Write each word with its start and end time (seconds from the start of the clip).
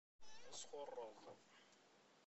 D 0.43 0.43
asxuṛṛeḍ. 0.51 1.21